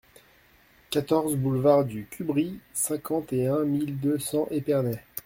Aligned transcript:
quatorze 0.89 1.35
boulevard 1.35 1.85
du 1.85 2.07
Cubry, 2.07 2.59
cinquante 2.73 3.33
et 3.33 3.45
un 3.45 3.63
mille 3.65 3.99
deux 3.99 4.17
cents 4.17 4.47
Épernay 4.49 4.99